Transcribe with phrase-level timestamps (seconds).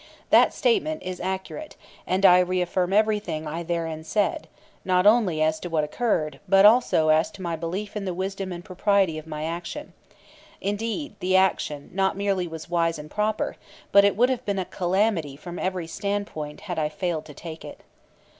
[0.31, 1.75] That statement is accurate,
[2.07, 4.47] and I reaffirm everything I therein said,
[4.83, 8.51] not only as to what occurred, but also as to my belief in the wisdom
[8.51, 9.93] and propriety of my action
[10.59, 13.57] indeed, the action not merely was wise and proper,
[13.91, 17.63] but it would have been a calamity from every standpoint had I failed to take
[17.63, 17.81] it.